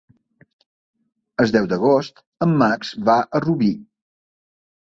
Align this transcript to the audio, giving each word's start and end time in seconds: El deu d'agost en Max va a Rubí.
El 1.43 1.53
deu 1.57 1.69
d'agost 1.73 2.23
en 2.47 2.57
Max 2.63 2.95
va 3.11 3.19
a 3.21 3.43
Rubí. 3.47 3.73